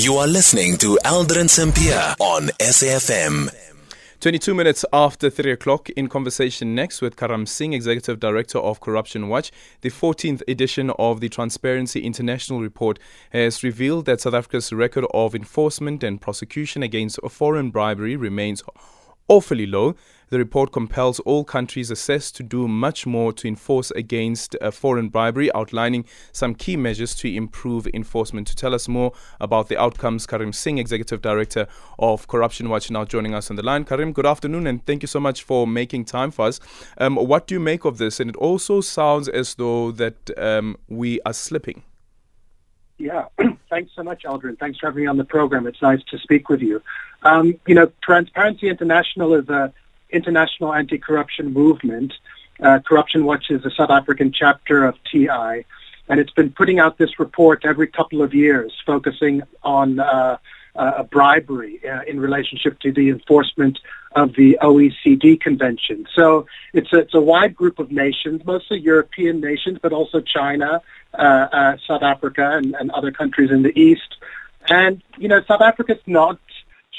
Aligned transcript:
You 0.00 0.14
are 0.18 0.28
listening 0.28 0.76
to 0.76 0.96
Aldrin 1.04 1.50
Sampear 1.50 2.14
on 2.20 2.50
SAFM. 2.60 3.52
22 4.20 4.54
minutes 4.54 4.84
after 4.92 5.28
3 5.28 5.50
o'clock, 5.50 5.90
in 5.90 6.06
conversation 6.06 6.72
next 6.72 7.02
with 7.02 7.16
Karam 7.16 7.46
Singh, 7.46 7.72
Executive 7.72 8.20
Director 8.20 8.58
of 8.58 8.78
Corruption 8.78 9.28
Watch. 9.28 9.50
The 9.80 9.90
14th 9.90 10.42
edition 10.46 10.90
of 11.00 11.18
the 11.18 11.28
Transparency 11.28 11.98
International 11.98 12.60
report 12.60 13.00
has 13.30 13.64
revealed 13.64 14.04
that 14.04 14.20
South 14.20 14.34
Africa's 14.34 14.72
record 14.72 15.04
of 15.12 15.34
enforcement 15.34 16.04
and 16.04 16.20
prosecution 16.20 16.84
against 16.84 17.18
foreign 17.28 17.70
bribery 17.70 18.14
remains 18.14 18.62
awfully 19.26 19.66
low. 19.66 19.96
The 20.30 20.38
report 20.38 20.72
compels 20.72 21.20
all 21.20 21.44
countries 21.44 21.90
assessed 21.90 22.36
to 22.36 22.42
do 22.42 22.68
much 22.68 23.06
more 23.06 23.32
to 23.32 23.48
enforce 23.48 23.90
against 23.92 24.56
uh, 24.60 24.70
foreign 24.70 25.08
bribery, 25.08 25.52
outlining 25.54 26.04
some 26.32 26.54
key 26.54 26.76
measures 26.76 27.14
to 27.16 27.34
improve 27.34 27.86
enforcement. 27.94 28.46
To 28.48 28.56
tell 28.56 28.74
us 28.74 28.88
more 28.88 29.12
about 29.40 29.68
the 29.68 29.80
outcomes, 29.80 30.26
Karam 30.26 30.52
Singh, 30.52 30.78
Executive 30.78 31.22
Director 31.22 31.66
of 31.98 32.28
Corruption 32.28 32.68
Watch, 32.68 32.90
now 32.90 33.04
joining 33.04 33.34
us 33.34 33.50
on 33.50 33.56
the 33.56 33.62
line. 33.62 33.84
Karam, 33.84 34.12
good 34.12 34.26
afternoon, 34.26 34.66
and 34.66 34.84
thank 34.84 35.02
you 35.02 35.08
so 35.08 35.20
much 35.20 35.42
for 35.42 35.66
making 35.66 36.04
time 36.04 36.30
for 36.30 36.46
us. 36.46 36.60
Um, 36.98 37.16
what 37.16 37.46
do 37.46 37.54
you 37.54 37.60
make 37.60 37.84
of 37.84 37.98
this? 37.98 38.20
And 38.20 38.30
it 38.30 38.36
also 38.36 38.80
sounds 38.80 39.28
as 39.28 39.54
though 39.54 39.92
that 39.92 40.30
um, 40.38 40.76
we 40.88 41.20
are 41.22 41.32
slipping. 41.32 41.84
Yeah, 42.98 43.26
thanks 43.70 43.92
so 43.94 44.02
much, 44.02 44.24
Aldrin. 44.24 44.58
Thanks 44.58 44.78
for 44.78 44.86
having 44.86 45.04
me 45.04 45.08
on 45.08 45.16
the 45.16 45.24
program. 45.24 45.66
It's 45.66 45.80
nice 45.80 46.02
to 46.10 46.18
speak 46.18 46.48
with 46.48 46.60
you. 46.60 46.82
Um, 47.22 47.58
you 47.66 47.74
know, 47.74 47.90
Transparency 48.02 48.68
International 48.68 49.34
is 49.34 49.48
a 49.48 49.72
international 50.10 50.72
anti-corruption 50.74 51.52
movement. 51.52 52.12
Uh, 52.62 52.80
corruption 52.86 53.24
Watch 53.24 53.46
is 53.50 53.64
a 53.64 53.70
South 53.70 53.90
African 53.90 54.32
chapter 54.32 54.84
of 54.84 54.96
TI, 55.10 55.64
and 56.08 56.20
it's 56.20 56.32
been 56.32 56.50
putting 56.50 56.78
out 56.78 56.98
this 56.98 57.18
report 57.18 57.64
every 57.64 57.86
couple 57.86 58.22
of 58.22 58.34
years, 58.34 58.72
focusing 58.84 59.42
on 59.62 60.00
uh, 60.00 60.38
uh, 60.78 61.02
bribery 61.04 61.80
uh, 61.84 62.02
in 62.06 62.20
relationship 62.20 62.78
to 62.80 62.92
the 62.92 63.10
enforcement 63.10 63.78
of 64.14 64.34
the 64.34 64.58
OECD 64.62 65.40
convention. 65.40 66.06
So 66.14 66.46
it's 66.72 66.92
a, 66.92 66.98
it's 66.98 67.14
a 67.14 67.20
wide 67.20 67.54
group 67.54 67.78
of 67.78 67.90
nations, 67.90 68.42
mostly 68.44 68.78
European 68.80 69.40
nations, 69.40 69.78
but 69.82 69.92
also 69.92 70.20
China, 70.20 70.80
uh, 71.14 71.16
uh, 71.16 71.76
South 71.86 72.02
Africa, 72.02 72.56
and, 72.56 72.74
and 72.78 72.90
other 72.92 73.10
countries 73.10 73.50
in 73.50 73.62
the 73.62 73.78
East. 73.78 74.16
And, 74.68 75.02
you 75.18 75.28
know, 75.28 75.40
South 75.46 75.60
Africa's 75.60 76.02
not 76.06 76.38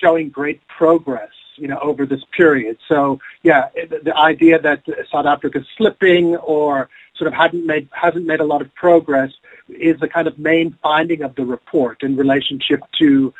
showing 0.00 0.30
great 0.30 0.60
progress 0.66 1.30
you 1.56 1.68
know, 1.68 1.78
over 1.80 2.06
this 2.06 2.22
period. 2.36 2.78
So, 2.88 3.20
yeah, 3.42 3.68
the, 3.74 4.14
idea 4.16 4.60
that 4.60 4.84
South 5.12 5.26
Africa 5.26 5.58
is 5.58 5.66
slipping 5.76 6.36
or 6.36 6.88
sort 7.16 7.28
of 7.28 7.34
hadn't 7.34 7.66
made 7.66 7.88
hasn't 7.92 8.26
made 8.26 8.40
a 8.40 8.44
lot 8.44 8.62
of 8.62 8.74
progress 8.74 9.30
is 9.68 9.98
the 10.00 10.08
kind 10.08 10.26
of 10.26 10.38
main 10.38 10.76
finding 10.82 11.22
of 11.22 11.34
the 11.36 11.44
report 11.44 12.02
in 12.02 12.16
relationship 12.16 12.80
to, 12.98 13.32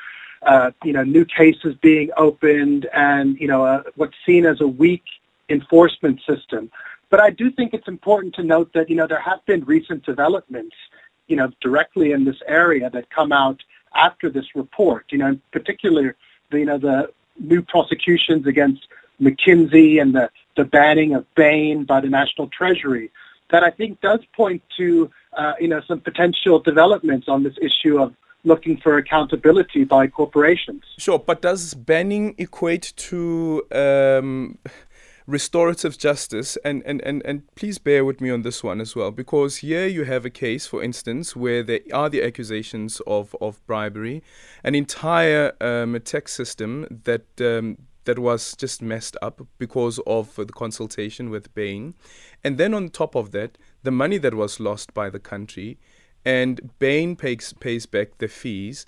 uh, 0.43 0.71
you 0.85 0.93
know, 0.93 1.03
new 1.03 1.25
cases 1.25 1.75
being 1.81 2.11
opened 2.17 2.87
and 2.93 3.39
you 3.39 3.49
know 3.49 3.65
uh, 3.65 3.83
what's 3.97 4.17
seen 4.27 4.47
as 4.47 4.61
a 4.61 4.69
weak 4.69 5.05
enforcement 5.49 6.21
system. 6.29 6.71
But 7.11 7.21
I 7.21 7.31
do 7.31 7.51
think 7.51 7.75
it's 7.75 7.89
important 7.89 8.35
to 8.37 8.43
note 8.43 8.73
that 8.75 8.91
you 8.91 8.97
know 8.97 9.07
there 9.07 9.21
have 9.21 9.45
been 9.47 9.65
recent 9.65 10.05
developments, 10.05 10.77
you 11.27 11.37
know, 11.37 11.51
directly 11.61 12.13
in 12.13 12.25
this 12.25 12.41
area 12.47 12.91
that 12.91 13.11
come 13.11 13.33
out 13.33 13.63
after 13.95 14.31
this 14.31 14.47
report. 14.55 15.07
You 15.11 15.19
know, 15.19 15.29
in 15.29 15.43
particular, 15.53 16.17
the, 16.51 16.59
you 16.59 16.67
know 16.67 16.79
the 16.79 17.11
new 17.39 17.63
prosecutions 17.63 18.47
against 18.47 18.87
McKinsey 19.21 20.01
and 20.01 20.15
the, 20.15 20.31
the 20.57 20.65
banning 20.65 21.15
of 21.15 21.27
Bain 21.35 21.85
by 21.85 22.01
the 22.01 22.09
National 22.09 22.49
Treasury 22.49 23.11
that 23.51 23.63
I 23.63 23.71
think 23.71 24.01
does 24.01 24.21
point 24.35 24.63
to 24.77 25.11
uh, 25.37 25.53
you 25.61 25.69
know 25.69 25.81
some 25.87 26.01
potential 26.01 26.59
developments 26.59 27.29
on 27.29 27.43
this 27.43 27.55
issue 27.61 28.01
of 28.01 28.15
looking 28.45 28.77
for 28.77 28.99
accountability 28.99 29.85
by 29.85 30.07
corporations. 30.07 30.83
Sure, 30.99 31.19
but 31.19 31.41
does 31.41 31.75
banning 31.75 32.35
equate 32.37 32.93
to 32.97 33.63
um, 33.73 34.59
restorative 35.27 35.97
justice, 35.97 36.59
and, 36.65 36.83
and, 36.85 37.01
and, 37.03 37.23
and 37.25 37.43
please 37.55 37.79
bear 37.79 38.05
with 38.05 38.21
me 38.21 38.31
on 38.31 38.43
this 38.43 38.63
one 38.63 38.81
as 38.81 38.95
well, 38.95 39.11
because 39.11 39.59
here 39.59 39.87
you 39.87 40.05
have 40.05 40.27
a 40.27 40.31
case, 40.31 40.67
for 40.67 40.83
instance, 40.83 41.35
where 41.35 41.63
there 41.63 41.81
are 41.93 42.11
the 42.11 42.23
accusations 42.23 43.01
of, 43.07 43.35
of 43.41 43.65
bribery, 43.67 44.23
an 44.63 44.75
entire 44.75 45.53
um, 45.61 45.99
tax 46.05 46.33
system 46.33 46.87
that 47.05 47.25
um, 47.41 47.79
that 48.05 48.19
was 48.19 48.55
just 48.57 48.83
messed 48.83 49.17
up 49.23 49.41
because 49.57 49.99
of 50.07 50.35
the 50.37 50.45
consultation 50.45 51.31
with 51.31 51.55
Bain, 51.55 51.95
and 52.43 52.59
then 52.59 52.75
on 52.75 52.91
top 52.91 53.15
of 53.15 53.31
that, 53.31 53.57
the 53.83 53.91
money 53.91 54.19
that 54.19 54.35
was 54.35 54.61
lost 54.61 54.93
by 54.93 55.09
the 55.09 55.19
country, 55.19 55.79
and 56.23 56.71
Bain 56.79 57.17
pays 57.17 57.55
pays 57.55 57.87
back 57.87 58.19
the 58.19 58.29
fees, 58.29 58.85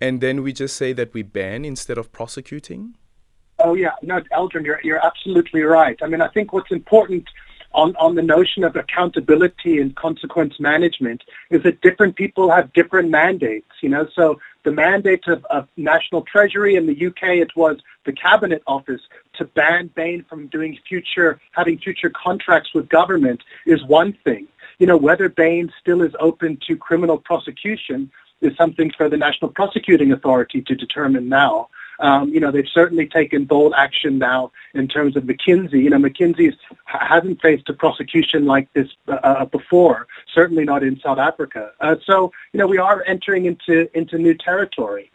and 0.00 0.20
then 0.20 0.44
we 0.44 0.52
just 0.52 0.76
say 0.76 0.92
that 0.92 1.12
we 1.12 1.22
ban 1.22 1.64
instead 1.64 1.98
of 1.98 2.12
prosecuting. 2.12 2.94
Oh 3.62 3.74
yeah, 3.74 3.92
no, 4.02 4.20
Aldrin, 4.32 4.64
you're 4.64 4.80
you're 4.82 5.04
absolutely 5.04 5.62
right. 5.62 5.98
I 6.02 6.06
mean, 6.06 6.20
I 6.20 6.28
think 6.28 6.52
what's 6.52 6.70
important 6.70 7.28
on 7.72 7.94
on 7.96 8.14
the 8.14 8.22
notion 8.22 8.64
of 8.64 8.76
accountability 8.76 9.80
and 9.80 9.94
consequence 9.96 10.58
management 10.58 11.22
is 11.50 11.62
that 11.62 11.80
different 11.80 12.16
people 12.16 12.50
have 12.50 12.72
different 12.72 13.10
mandates. 13.10 13.70
You 13.82 13.90
know, 13.90 14.08
so 14.14 14.40
the 14.64 14.72
mandate 14.72 15.26
of, 15.28 15.44
of 15.46 15.68
National 15.76 16.22
Treasury 16.22 16.76
in 16.76 16.86
the 16.86 17.06
UK, 17.06 17.36
it 17.38 17.50
was 17.56 17.78
the 18.04 18.12
Cabinet 18.12 18.62
Office 18.66 19.00
to 19.34 19.44
ban 19.44 19.90
Bain 19.94 20.24
from 20.28 20.48
doing 20.48 20.78
future 20.88 21.40
having 21.52 21.78
future 21.78 22.10
contracts 22.10 22.70
with 22.74 22.88
government 22.88 23.42
is 23.66 23.84
one 23.84 24.16
thing. 24.24 24.48
You 24.78 24.86
know, 24.86 24.96
whether 24.96 25.28
Bain 25.28 25.70
still 25.80 26.02
is 26.02 26.12
open 26.20 26.58
to 26.66 26.76
criminal 26.76 27.18
prosecution 27.18 28.10
is 28.40 28.56
something 28.56 28.90
for 28.96 29.08
the 29.08 29.16
National 29.16 29.50
Prosecuting 29.50 30.12
Authority 30.12 30.62
to 30.62 30.74
determine 30.74 31.28
now. 31.28 31.68
Um, 32.00 32.30
you 32.30 32.40
know, 32.40 32.50
they've 32.50 32.68
certainly 32.72 33.06
taken 33.06 33.44
bold 33.44 33.74
action 33.76 34.18
now 34.18 34.52
in 34.74 34.88
terms 34.88 35.16
of 35.16 35.24
McKinsey. 35.24 35.82
You 35.82 35.90
know, 35.90 35.98
McKinsey 35.98 36.52
hasn't 36.84 37.40
faced 37.40 37.68
a 37.68 37.74
prosecution 37.74 38.46
like 38.46 38.72
this 38.72 38.88
uh, 39.08 39.12
uh, 39.22 39.44
before, 39.44 40.06
certainly 40.34 40.64
not 40.64 40.82
in 40.82 40.98
South 41.00 41.18
Africa. 41.18 41.72
Uh, 41.80 41.96
so, 42.04 42.32
you 42.52 42.58
know, 42.58 42.66
we 42.66 42.78
are 42.78 43.04
entering 43.06 43.46
into, 43.46 43.88
into 43.96 44.18
new 44.18 44.34
territory. 44.34 45.10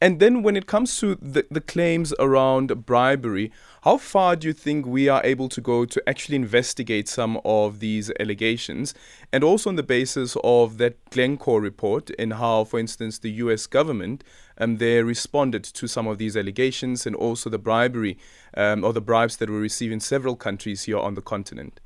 And 0.00 0.20
then 0.20 0.42
when 0.42 0.56
it 0.56 0.66
comes 0.66 0.98
to 0.98 1.14
the, 1.14 1.46
the 1.50 1.60
claims 1.60 2.12
around 2.18 2.84
bribery, 2.84 3.50
how 3.82 3.96
far 3.96 4.36
do 4.36 4.48
you 4.48 4.52
think 4.52 4.86
we 4.86 5.08
are 5.08 5.22
able 5.24 5.48
to 5.48 5.60
go 5.60 5.84
to 5.84 6.02
actually 6.08 6.36
investigate 6.36 7.08
some 7.08 7.40
of 7.44 7.80
these 7.80 8.10
allegations? 8.20 8.92
And 9.32 9.42
also 9.42 9.70
on 9.70 9.76
the 9.76 9.82
basis 9.82 10.36
of 10.44 10.78
that 10.78 10.98
Glencore 11.10 11.60
report 11.60 12.10
and 12.18 12.34
how, 12.34 12.64
for 12.64 12.78
instance, 12.78 13.18
the 13.18 13.30
US 13.30 13.66
government 13.66 14.24
um, 14.58 14.76
they 14.76 15.02
responded 15.02 15.64
to 15.64 15.88
some 15.88 16.06
of 16.06 16.18
these 16.18 16.36
allegations 16.36 17.06
and 17.06 17.16
also 17.16 17.50
the 17.50 17.58
bribery 17.58 18.18
um, 18.56 18.84
or 18.84 18.92
the 18.92 19.00
bribes 19.00 19.36
that 19.38 19.50
were 19.50 19.60
received 19.60 19.92
in 19.92 20.00
several 20.00 20.36
countries 20.36 20.84
here 20.84 20.98
on 20.98 21.14
the 21.14 21.22
continent 21.22 21.80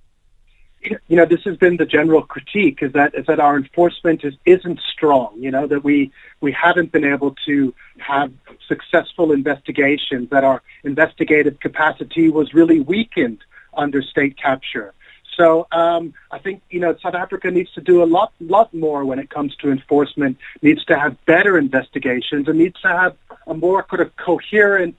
you 0.82 1.16
know, 1.16 1.24
this 1.24 1.42
has 1.44 1.56
been 1.56 1.76
the 1.76 1.86
general 1.86 2.22
critique 2.22 2.82
is 2.82 2.92
that 2.92 3.14
is 3.14 3.26
that 3.26 3.40
our 3.40 3.56
enforcement 3.56 4.24
is, 4.24 4.34
isn't 4.44 4.80
strong. 4.92 5.34
You 5.38 5.50
know 5.50 5.66
that 5.66 5.82
we 5.82 6.12
we 6.40 6.52
haven't 6.52 6.92
been 6.92 7.04
able 7.04 7.34
to 7.46 7.74
have 7.98 8.32
successful 8.66 9.32
investigations. 9.32 10.30
That 10.30 10.44
our 10.44 10.62
investigative 10.84 11.58
capacity 11.60 12.28
was 12.28 12.54
really 12.54 12.80
weakened 12.80 13.40
under 13.76 14.02
state 14.02 14.36
capture. 14.36 14.94
So 15.36 15.66
um, 15.72 16.14
I 16.30 16.38
think 16.38 16.62
you 16.70 16.80
know 16.80 16.96
South 17.02 17.14
Africa 17.14 17.50
needs 17.50 17.72
to 17.72 17.80
do 17.80 18.02
a 18.02 18.06
lot 18.06 18.32
lot 18.40 18.72
more 18.72 19.04
when 19.04 19.18
it 19.18 19.30
comes 19.30 19.56
to 19.56 19.70
enforcement. 19.70 20.38
Needs 20.62 20.84
to 20.86 20.98
have 20.98 21.16
better 21.26 21.58
investigations 21.58 22.48
and 22.48 22.58
needs 22.58 22.80
to 22.82 22.88
have 22.88 23.16
a 23.46 23.54
more 23.54 23.82
kind 23.82 24.02
of 24.02 24.14
coherent 24.16 24.96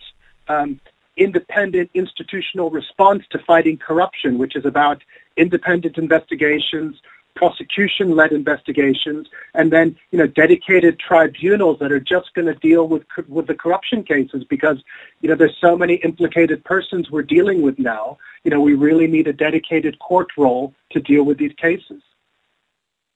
um, 0.49 0.79
independent 1.19 1.89
institutional 1.93 2.69
response 2.69 3.23
to 3.31 3.39
fighting 3.39 3.77
corruption, 3.77 4.37
which 4.37 4.55
is 4.55 4.65
about 4.65 5.03
independent 5.37 5.97
investigations, 5.97 6.95
prosecution-led 7.35 8.31
investigations, 8.31 9.27
and 9.53 9.71
then 9.71 9.95
you 10.11 10.17
know 10.19 10.27
dedicated 10.27 10.99
tribunals 10.99 11.77
that 11.79 11.91
are 11.91 11.99
just 11.99 12.33
going 12.33 12.47
to 12.47 12.55
deal 12.55 12.87
with 12.87 13.03
with 13.27 13.47
the 13.47 13.55
corruption 13.55 14.03
cases 14.03 14.43
because 14.49 14.77
you 15.21 15.29
know 15.29 15.35
there's 15.35 15.57
so 15.61 15.77
many 15.77 15.95
implicated 15.95 16.63
persons 16.63 17.11
we're 17.11 17.21
dealing 17.21 17.61
with 17.61 17.77
now. 17.77 18.17
You 18.43 18.51
know 18.51 18.61
we 18.61 18.73
really 18.73 19.07
need 19.07 19.27
a 19.27 19.33
dedicated 19.33 19.99
court 19.99 20.27
role 20.37 20.73
to 20.91 20.99
deal 20.99 21.23
with 21.23 21.37
these 21.37 21.53
cases. 21.53 22.01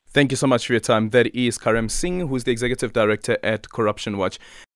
Thank 0.07 0.31
you 0.31 0.37
so 0.37 0.45
much 0.45 0.67
for 0.67 0.73
your 0.73 0.79
time. 0.79 1.09
That 1.09 1.35
is 1.35 1.57
Karam 1.57 1.89
Singh, 1.89 2.27
who's 2.27 2.43
the 2.43 2.51
executive 2.51 2.93
director 2.93 3.37
at 3.41 3.69
Corruption 3.69 4.17
Watch. 4.17 4.37